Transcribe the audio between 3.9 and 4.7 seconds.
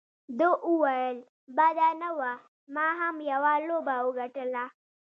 وګټله.